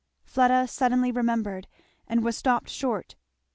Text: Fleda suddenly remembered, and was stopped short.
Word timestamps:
Fleda 0.25 0.67
suddenly 0.67 1.11
remembered, 1.11 1.67
and 2.07 2.23
was 2.23 2.35
stopped 2.35 2.69
short. 2.69 3.13